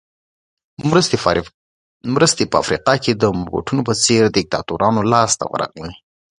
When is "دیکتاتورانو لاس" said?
4.37-5.31